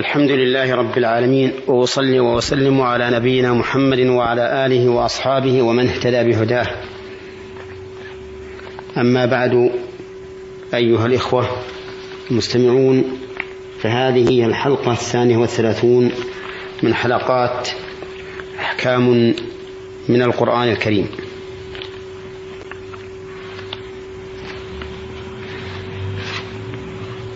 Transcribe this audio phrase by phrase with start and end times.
[0.00, 6.66] الحمد لله رب العالمين وأصلي وأسلم على نبينا محمد وعلى آله وأصحابه ومن اهتدى بهداه.
[8.96, 9.70] أما بعد
[10.74, 11.48] أيها الإخوة
[12.30, 13.18] المستمعون
[13.80, 16.12] فهذه هي الحلقة الثانية والثلاثون
[16.82, 17.68] من حلقات
[18.58, 19.34] أحكام
[20.08, 21.08] من القرآن الكريم.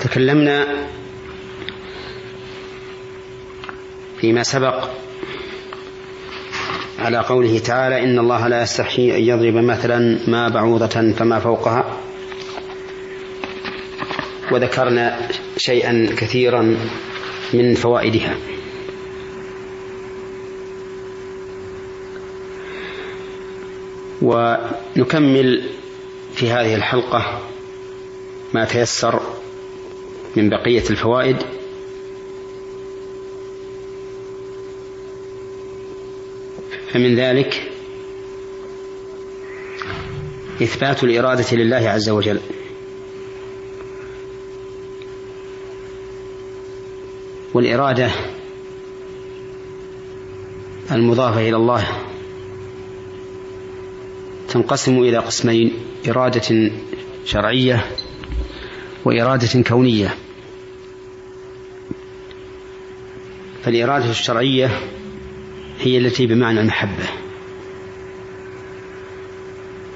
[0.00, 0.66] تكلمنا
[4.20, 4.88] فيما سبق
[6.98, 11.96] على قوله تعالى إن الله لا يستحيي أن يضرب مثلا ما بعوضة فما فوقها.
[14.52, 16.76] وذكرنا شيئا كثيرا
[17.54, 18.36] من فوائدها.
[24.22, 25.70] ونكمل
[26.34, 27.40] في هذه الحلقة
[28.54, 29.20] ما تيسر
[30.36, 31.36] من بقية الفوائد.
[36.92, 37.70] فمن ذلك
[40.62, 42.40] إثبات الإرادة لله عز وجل.
[47.54, 48.10] والإرادة
[50.92, 51.86] المضافة إلى الله
[54.48, 55.72] تنقسم إلى قسمين
[56.08, 56.70] إرادة
[57.24, 57.86] شرعية
[59.04, 60.14] وإرادة كونية.
[63.64, 64.80] فالإرادة الشرعية
[65.80, 67.08] هي التي بمعنى المحبة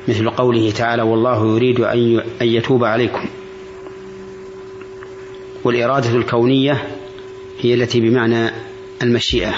[0.08, 3.28] مثل قوله تعالى والله يريد أن يتوب عليكم.
[5.64, 6.96] والإرادة الكونية
[7.60, 8.50] هي التي بمعنى
[9.02, 9.54] المشيئة.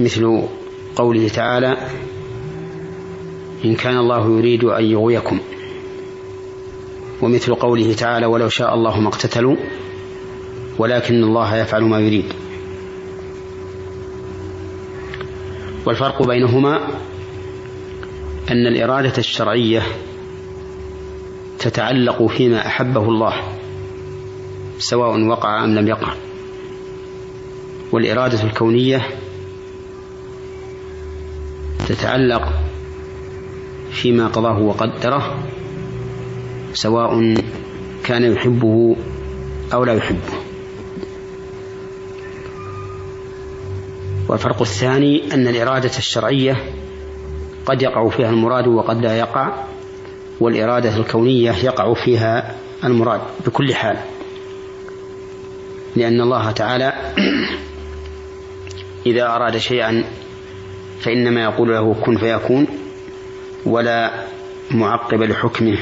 [0.00, 0.42] مثل
[0.96, 1.76] قوله تعالى
[3.64, 5.40] إن كان الله يريد أن يغويكم.
[7.22, 9.56] ومثل قوله تعالى ولو شاء الله ما اقتتلوا.
[10.82, 12.24] ولكن الله يفعل ما يريد.
[15.86, 16.76] والفرق بينهما
[18.50, 19.82] أن الإرادة الشرعية
[21.58, 23.34] تتعلق فيما أحبه الله
[24.78, 26.14] سواء وقع أم لم يقع.
[27.92, 29.06] والإرادة الكونية
[31.88, 32.52] تتعلق
[33.90, 35.42] فيما قضاه وقدره
[36.74, 37.34] سواء
[38.04, 38.96] كان يحبه
[39.74, 40.51] أو لا يحبه.
[44.32, 46.56] والفرق الثاني أن الإرادة الشرعية
[47.66, 49.64] قد يقع فيها المراد وقد لا يقع
[50.40, 53.96] والإرادة الكونية يقع فيها المراد بكل حال.
[55.96, 56.92] لأن الله تعالى
[59.06, 60.04] إذا أراد شيئا
[61.00, 62.66] فإنما يقول له كن فيكون
[63.66, 64.26] ولا
[64.70, 65.78] معقب لحكمه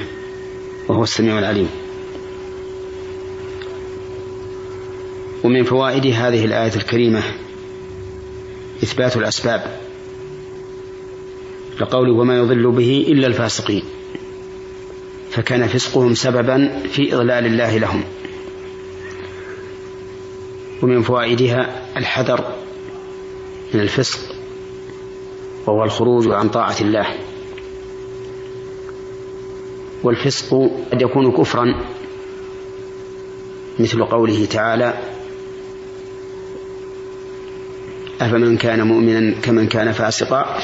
[0.89, 1.71] وهو السميع العليم.
[5.45, 7.23] ومن فوائد هذه الآية الكريمة
[8.83, 9.81] إثبات الأسباب
[11.81, 13.85] لقوله وما يضل به إلا الفاسقين
[15.31, 18.05] فكان فسقهم سببا في إضلال الله لهم.
[20.83, 22.55] ومن فوائدها الحذر
[23.75, 24.19] من الفسق
[25.67, 27.07] وهو الخروج عن طاعة الله.
[30.03, 31.85] والفسق قد يكون كفرا
[33.79, 35.20] مثل قوله تعالى
[38.21, 40.61] أفمن كان مؤمنا كمن كان فاسقا؟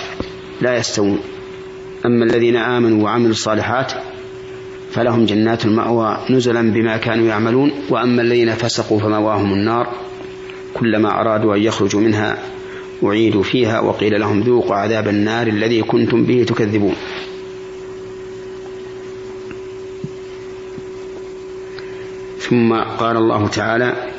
[0.60, 1.18] لا يستوون.
[2.06, 3.92] أما الذين آمنوا وعملوا الصالحات
[4.90, 9.86] فلهم جنات المأوى نزلا بما كانوا يعملون وأما الذين فسقوا فمواهم النار
[10.74, 12.38] كلما أرادوا أن يخرجوا منها
[13.04, 16.94] أعيدوا فيها وقيل لهم ذوقوا عذاب النار الذي كنتم به تكذبون.
[22.38, 24.12] ثم قال الله تعالى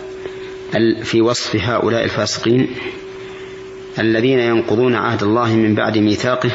[1.04, 2.68] في وصف هؤلاء الفاسقين
[4.00, 6.52] الذين ينقضون عهد الله من بعد ميثاقه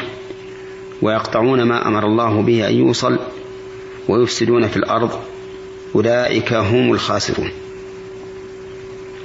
[1.02, 3.18] ويقطعون ما أمر الله به أن يوصل
[4.08, 5.20] ويفسدون في الأرض
[5.94, 7.50] أولئك هم الخاسرون.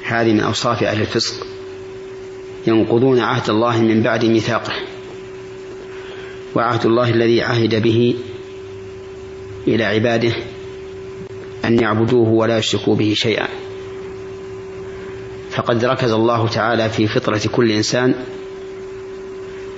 [0.04, 1.48] هذه من أوصاف أهل الفسق
[2.68, 4.74] ينقضون عهد الله من بعد ميثاقه
[6.56, 8.16] وعهد الله الذي عهد به
[9.68, 10.36] إلى عباده
[11.66, 13.48] أن يعبدوه ولا يشركوا به شيئا.
[15.58, 18.16] فقد ركز الله تعالى في فطرة كل إنسان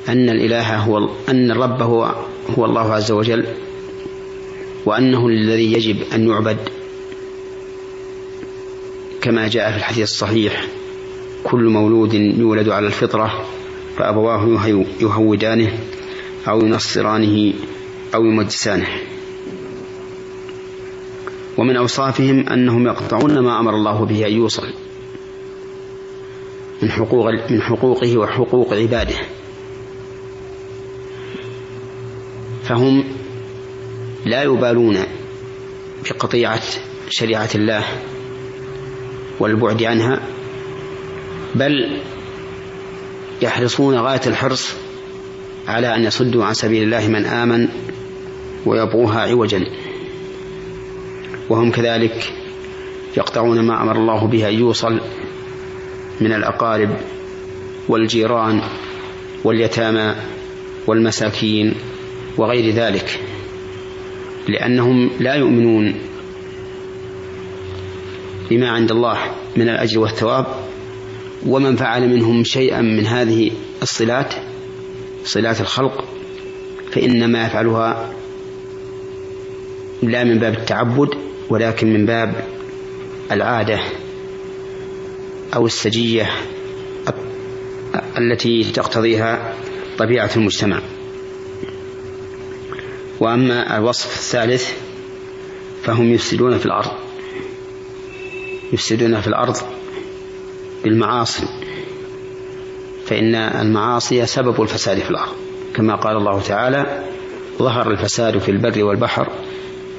[0.10, 2.16] أن الإله هو أن الرب هو
[2.58, 3.46] هو الله عز وجل
[4.86, 6.58] وأنه الذي يجب أن يعبد.
[9.22, 10.68] كما جاء في الحديث الصحيح
[11.44, 13.46] كل مولود يولد على الفطرة
[13.98, 14.60] فأبواه
[15.02, 15.80] يهودانه
[16.48, 17.54] أو ينصرانه
[18.16, 18.88] أو يمجسانه.
[21.58, 24.89] ومن أوصافهم أنهم يقطعون ما أمر الله به أن يوصل.
[26.82, 29.16] من حقوق من حقوقه وحقوق عباده.
[32.64, 33.04] فهم
[34.26, 34.98] لا يبالون
[36.10, 36.62] بقطيعة
[37.10, 37.84] شريعة الله
[39.40, 40.20] والبعد عنها
[41.56, 42.00] بل
[43.42, 44.74] يحرصون غاية الحرص
[45.68, 47.68] على أن يصدوا عن سبيل الله من آمن
[48.66, 49.66] ويبغوها عوجا.
[51.50, 52.34] وهم كذلك
[53.18, 55.02] يقطعون ما أمر الله به أن يوصل
[56.22, 56.90] من الأقارب
[57.88, 58.62] والجيران
[59.44, 60.16] واليتامى
[60.88, 61.74] والمساكين
[62.38, 63.20] وغير ذلك
[64.48, 65.96] لأنهم لا يؤمنون
[68.50, 69.18] بما عند الله
[69.58, 70.46] من الأجر والثواب
[71.46, 73.52] ومن فعل منهم شيئا من هذه
[73.82, 74.34] الصلات
[75.24, 76.06] صلات الخلق
[76.92, 78.14] فإنما يفعلها
[80.04, 81.10] لا من باب التعبد
[81.50, 82.44] ولكن من باب
[83.32, 83.80] العادة.
[85.56, 86.30] أو السجية
[88.18, 89.54] التي تقتضيها
[89.98, 90.82] طبيعة المجتمع.
[93.20, 94.72] وأما الوصف الثالث
[95.84, 96.92] فهم يفسدون في الأرض.
[98.74, 99.58] يفسدون في الأرض
[100.84, 101.48] بالمعاصي.
[103.06, 105.34] فإن المعاصي سبب الفساد في الأرض.
[105.76, 107.04] كما قال الله تعالى
[107.60, 109.30] ظهر الفساد في البر والبحر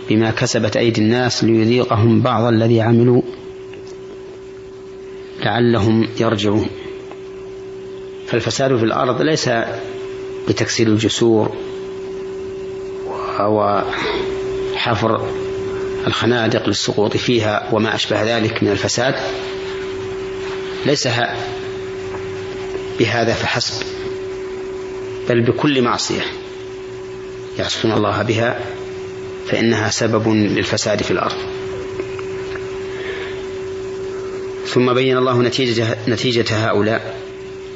[0.09, 3.23] بما كسبت أيدي الناس ليذيقهم بعض الذي عملوا
[5.45, 6.69] لعلهم يرجعون.
[8.27, 9.51] فالفساد في الأرض ليس
[10.49, 11.57] بتكسير الجسور
[13.41, 15.29] وحفر
[16.07, 19.15] الخنادق للسقوط فيها وما أشبه ذلك من الفساد
[20.87, 21.09] ليس
[22.99, 23.87] بهذا فحسب
[25.29, 26.23] بل بكل معصية
[27.59, 28.61] يعصون الله بها
[29.47, 31.37] فإنها سبب للفساد في الأرض.
[34.75, 37.21] ثم بين الله نتيجة, نتيجة هؤلاء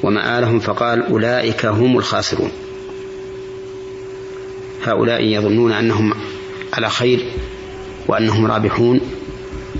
[0.03, 2.51] ومآلهم فقال أولئك هم الخاسرون.
[4.83, 6.13] هؤلاء يظنون أنهم
[6.73, 7.25] على خير
[8.07, 9.01] وأنهم رابحون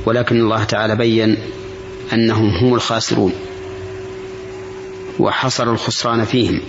[0.05, 1.37] ولكن الله تعالى بين
[2.13, 3.33] أنهم هم الخاسرون
[5.19, 6.61] وحصر الخسران فيهم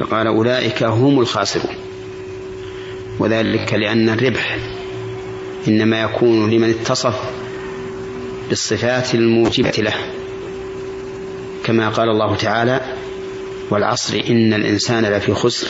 [0.00, 1.74] فقال أولئك هم الخاسرون.
[3.18, 4.58] وذلك لأن الربح
[5.68, 7.47] إنما يكون لمن اتصف
[8.48, 9.94] بالصفات الموجبة له.
[11.64, 12.80] كما قال الله تعالى
[13.70, 15.68] والعصر إن الإنسان لفي خسر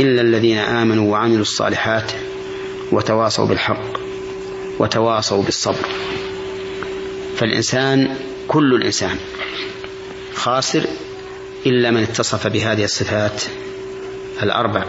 [0.00, 2.12] إلا الذين آمنوا وعملوا الصالحات
[2.92, 3.98] وتواصوا بالحق
[4.78, 5.88] وتواصوا بالصبر.
[7.36, 8.16] فالإنسان
[8.48, 9.16] كل الإنسان
[10.34, 10.84] خاسر
[11.66, 13.42] إلا من اتصف بهذه الصفات
[14.42, 14.84] الأربع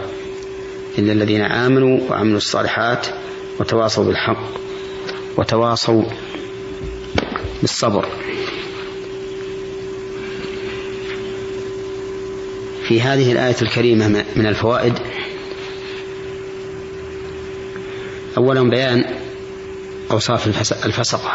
[0.98, 3.06] إلا الذين آمنوا وعملوا الصالحات
[3.60, 4.44] وتواصوا بالحق
[5.36, 6.02] وتواصوا
[7.60, 8.06] بالصبر.
[12.88, 14.94] في هذه الآية الكريمة من الفوائد
[18.36, 19.04] أولا بيان
[20.10, 20.46] أوصاف
[20.86, 21.32] الفسقة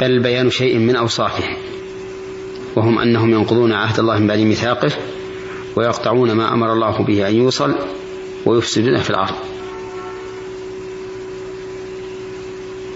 [0.00, 1.44] بل بيان شيء من أوصافه
[2.76, 4.90] وهم أنهم ينقضون عهد الله من بعد ميثاقه
[5.76, 7.74] ويقطعون ما أمر الله به أن يوصل
[8.46, 9.34] ويفسدون في الأرض.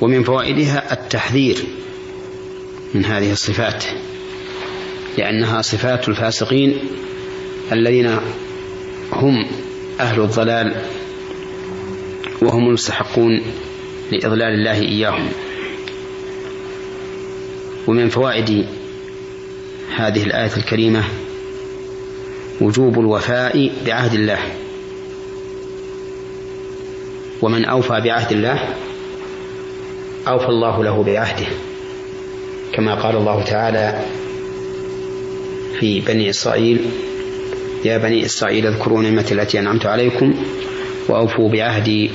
[0.01, 1.65] ومن فوائدها التحذير
[2.95, 3.85] من هذه الصفات
[5.19, 6.79] لأنها صفات الفاسقين
[7.73, 8.19] الذين
[9.13, 9.47] هم
[10.01, 10.83] أهل الضلال
[12.43, 13.43] وهم المستحقون
[14.13, 15.29] لإضلال الله إياهم.
[17.87, 18.67] ومن فوائد
[19.97, 21.05] هذه الآية الكريمة
[22.61, 24.39] وجوب الوفاء بعهد الله.
[27.43, 28.75] ومن أوفى بعهد الله
[30.29, 31.47] أوفى الله له بعهده
[32.73, 34.05] كما قال الله تعالى
[35.81, 36.91] في بني إسرائيل
[37.85, 40.35] يا بني إسرائيل اذكروا نعمتي التي أنعمت عليكم
[41.09, 42.11] وأوفوا بعهدي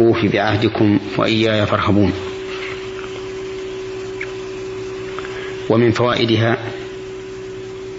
[0.00, 2.12] أوف بعهدكم وإياي فارهبون.
[5.70, 6.58] ومن فوائدها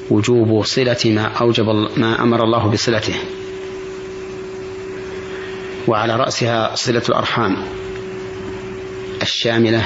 [0.09, 1.65] وجوب صلة ما أوجب
[1.97, 3.15] ما أمر الله بصلته.
[5.87, 7.65] وعلى رأسها صلة الأرحام.
[9.29, 9.85] الشاملة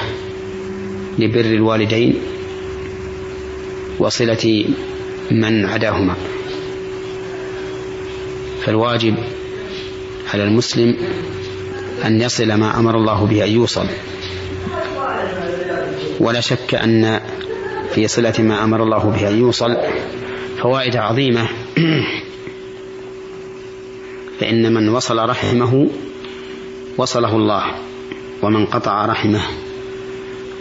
[1.18, 2.14] لبر الوالدين
[3.98, 4.64] وصلة
[5.30, 6.14] من عداهما.
[8.64, 9.14] فالواجب
[10.34, 10.96] على المسلم
[12.04, 13.86] أن يصل ما أمر الله به أن يوصل.
[16.20, 17.20] ولا شك أن
[17.94, 19.76] في صلة ما أمر الله به أن يوصل
[20.62, 21.48] فوائد عظيمة.
[24.40, 25.88] فإن من وصل رحمه
[26.96, 27.93] وصله الله.
[28.44, 29.42] ومن قطع رحمه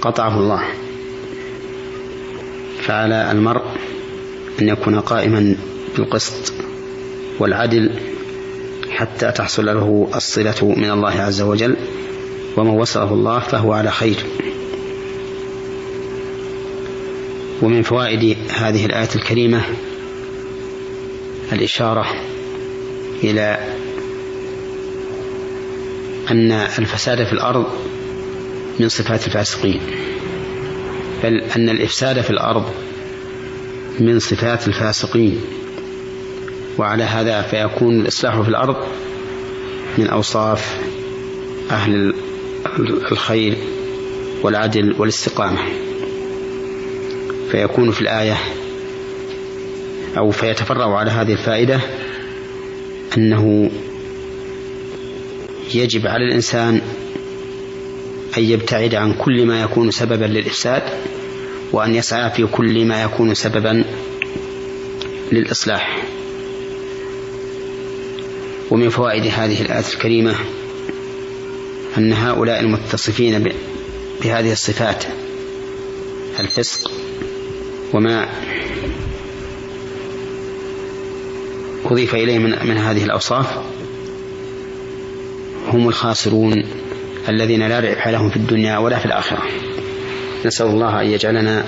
[0.02, 0.64] قطعه الله.
[2.82, 3.64] فعلى المرء
[4.62, 5.56] أن يكون قائما
[5.98, 6.54] بالقسط
[7.40, 8.00] والعدل
[8.90, 11.78] حتى تحصل له الصلة من الله عز وجل
[12.58, 14.18] ومن وصله الله فهو على خير.
[17.62, 19.62] ومن فوائد هذه الآية الكريمة
[21.52, 22.06] الإشارة
[23.24, 23.74] إلى
[26.32, 27.66] أن الفساد في الأرض
[28.80, 29.82] من صفات الفاسقين
[31.24, 32.66] بل أن الإفساد في الأرض
[34.00, 35.42] من صفات الفاسقين.
[36.78, 38.76] وعلى هذا فيكون الإصلاح في الأرض
[39.98, 40.78] من أوصاف
[41.72, 42.14] أهل
[43.12, 43.58] الخير
[44.44, 45.60] والعدل والاستقامة.
[47.52, 48.38] فيكون في الآية
[50.18, 51.80] أو فيتفرع على هذه الفائدة
[53.18, 53.72] أنه
[55.76, 56.82] يجب على الإنسان
[58.38, 60.84] أن يبتعد عن كل ما يكون سببا للإفساد
[61.72, 63.86] وأن يسعى في كل ما يكون سببا
[65.32, 66.04] للإصلاح.
[68.72, 70.36] ومن فوائد هذه الآية الكريمة
[71.98, 73.52] أن هؤلاء المتصفين
[74.24, 75.04] بهذه الصفات
[76.40, 76.92] الفسق
[77.94, 78.30] وما
[81.86, 83.58] أضيف إليه من, هذه الأوصاف.
[85.68, 86.64] هم الخاسرون
[87.30, 89.40] الذين لا ربح لهم في الدنيا ولا في الآخرة.
[90.46, 91.64] نسأل الله أن يجعلنا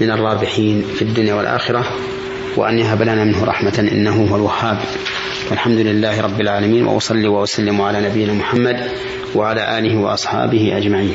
[0.00, 1.84] من الرابحين في الدنيا والآخرة
[2.56, 4.78] وأن يهب لنا منه رحمة إنه هو الوهاب.
[5.50, 8.90] والحمد لله رب العالمين وأصلي وأسلم على نبينا محمد
[9.34, 11.14] وعلى آله وأصحابه أجمعين.